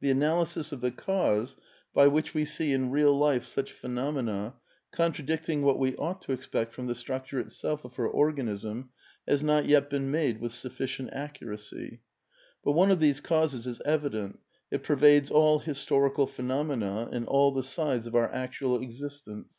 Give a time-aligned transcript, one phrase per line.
[0.00, 1.56] The analysis of the cause
[1.94, 4.54] by which we see in real life such phenomena,
[4.90, 8.88] contra dicting what we ought to expect from the structure itself of her oi^anism,
[9.28, 12.00] has not yet been made with sufficient accuracy.
[12.64, 14.40] But one of these causes is evident;
[14.72, 19.54] it pervades all historical phenomena, and all the sides of our actual existence.